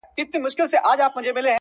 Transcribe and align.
خدای 0.03 0.25
دي 0.31 0.37
نه 0.43 0.49
کړي 0.57 0.65
څوک 0.71 0.81
عادت 0.89 1.09
په 1.15 1.19
بدي 1.23 1.29
چاري.! 1.35 1.49